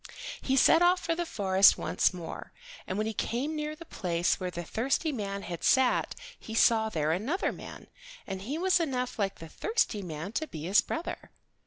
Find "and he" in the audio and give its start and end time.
8.25-8.57